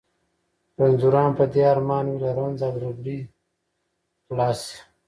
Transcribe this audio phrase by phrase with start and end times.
[0.79, 3.19] رنځوران په دې ارمان وي له رنځ او ربړې
[4.25, 4.79] خلاص شي.